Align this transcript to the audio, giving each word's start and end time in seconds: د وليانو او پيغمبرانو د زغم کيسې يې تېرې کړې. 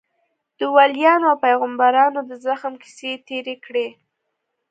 د 0.59 0.61
وليانو 0.75 1.25
او 1.31 1.37
پيغمبرانو 1.45 2.19
د 2.29 2.31
زغم 2.45 2.73
کيسې 2.83 3.09
يې 3.13 3.17
تېرې 3.27 3.55
کړې. 3.65 3.87